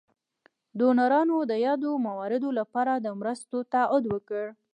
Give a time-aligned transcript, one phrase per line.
[0.79, 4.43] ډونرانو د یادو مواردو لپاره د مرستو تعهد وکړ.